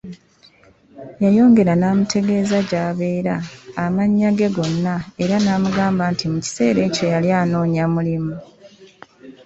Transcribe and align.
Yayongera 1.23 1.73
n'amutegeeza 1.77 2.57
gy'abeera, 2.69 3.35
amannya 3.83 4.29
ge 4.37 4.49
gonna, 4.55 4.95
era 5.23 5.35
n'amugamba 5.39 6.03
nti 6.13 6.25
mu 6.31 6.37
kiseera 6.43 6.79
ekyo 6.87 7.05
yali 7.13 7.29
anoonya 7.41 7.85
mulimu. 7.95 8.35